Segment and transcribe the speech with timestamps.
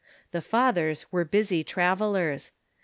[0.31, 2.49] The Fathers were busy travellers.